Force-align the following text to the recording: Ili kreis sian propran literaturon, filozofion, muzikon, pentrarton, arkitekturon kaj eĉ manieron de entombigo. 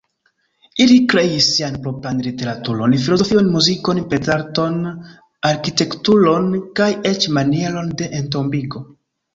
Ili 0.85 0.95
kreis 1.11 1.49
sian 1.57 1.77
propran 1.83 2.21
literaturon, 2.29 2.97
filozofion, 3.03 3.51
muzikon, 3.57 4.01
pentrarton, 4.15 4.83
arkitekturon 5.55 6.53
kaj 6.81 6.93
eĉ 7.13 7.33
manieron 7.39 7.99
de 8.03 8.15
entombigo. 8.25 8.89